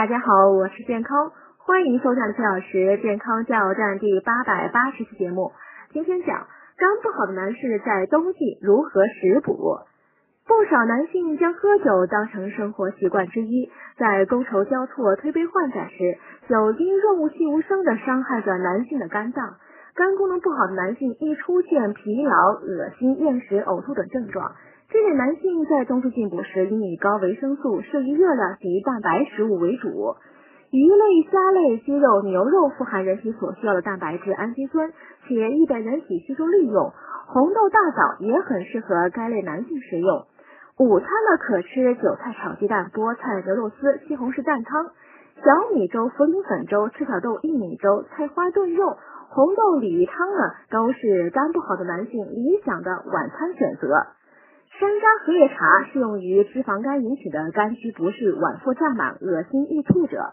[0.00, 5.52] 大家好，我是健康，欢迎收看崔老师健康加油站第八百八十期节目。
[5.92, 6.46] 今天讲
[6.78, 9.76] 肝不好的男士在冬季如何食补。
[10.48, 16.16] 不少男性将喝酒当成生活习惯之一，在觥筹交错、推杯换盏时，
[16.48, 19.56] 酒精润物细无声的伤害着男性的肝脏。
[19.94, 24.54] 肝功能不好的男性易出现疲劳、恶心、厌食、呕吐等症状。
[24.92, 30.16] 这类男性在冬季进补时，应以高维生素、摄入热量及蛋白食物为主。
[30.72, 34.90] 鱼类、虾类、鸡肉、牛肉富含人体所需要的蛋白质、氨基酸，
[35.28, 36.92] 且易被人体吸收利用。
[37.28, 40.26] 红豆、大枣也很适合该类男性食用。
[40.78, 44.86] 午餐呢，可吃韭菜炒鸡蛋、菠菜牛肉丝、西红柿蛋汤、
[45.36, 48.96] 小米粥、茯苓粉粥、赤小豆薏米粥、菜花炖肉、
[49.28, 54.18] 红豆鲤鱼汤呢，都是肝不好的男性理想的晚餐选择。
[54.80, 60.32] 山楂荷叶茶适用于脂肪肝引起的肝虚不适、脘腹胀满、恶心易吐者。